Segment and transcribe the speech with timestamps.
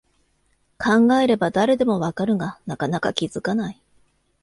[0.79, 3.79] 考えれば誰でもわかるが、なかなか気づかない